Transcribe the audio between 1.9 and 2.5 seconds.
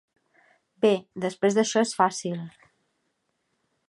fàcil.